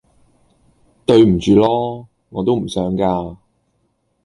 [1.05, 2.07] 對唔住囉！
[2.29, 3.37] 我都唔想架